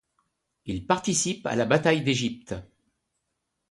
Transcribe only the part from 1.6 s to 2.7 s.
bataille d'Égypte.